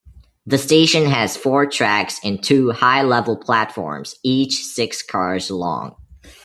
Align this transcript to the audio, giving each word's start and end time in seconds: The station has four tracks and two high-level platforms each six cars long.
The 0.47 0.57
station 0.57 1.05
has 1.05 1.37
four 1.37 1.67
tracks 1.67 2.17
and 2.23 2.43
two 2.43 2.71
high-level 2.71 3.37
platforms 3.37 4.15
each 4.23 4.65
six 4.65 5.03
cars 5.03 5.51
long. 5.51 5.95